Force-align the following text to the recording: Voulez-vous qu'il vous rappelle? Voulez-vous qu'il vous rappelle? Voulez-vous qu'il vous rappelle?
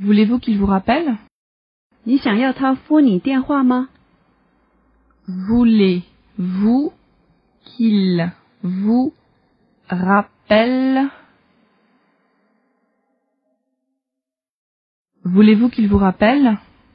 Voulez-vous 0.00 0.40
qu'il 0.40 0.58
vous 0.58 0.66
rappelle? 0.66 1.16
Voulez-vous 5.28 6.92
qu'il 7.64 8.32
vous 8.62 9.14
rappelle? 9.88 11.08
Voulez-vous 15.24 15.70
qu'il 15.70 15.88
vous 15.88 15.98
rappelle? 15.98 16.58